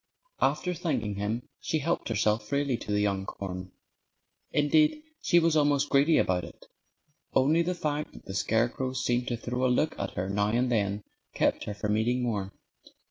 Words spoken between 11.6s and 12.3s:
her from eating